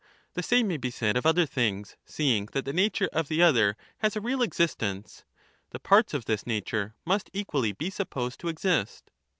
The 0.33 0.41
same 0.41 0.67
may 0.67 0.77
be 0.77 0.89
said 0.89 1.15
of 1.15 1.27
other 1.27 1.45
things; 1.45 1.95
seeing 2.07 2.47
that 2.53 2.63
stbahgbr, 2.65 2.65
the 2.65 2.73
nature 2.73 3.09
of 3.13 3.27
the 3.27 3.43
other 3.43 3.77
has 3.97 4.15
a 4.15 4.19
real 4.19 4.41
existence, 4.41 5.25
the 5.69 5.79
parts 5.79 6.15
of 6.15 6.25
this 6.25 6.41
thbaitbtus. 6.41 6.47
nature 6.47 6.95
must 7.05 7.29
equally 7.33 7.71
be 7.73 7.91
supposed 7.91 8.39
to 8.39 8.47
exist. 8.47 9.11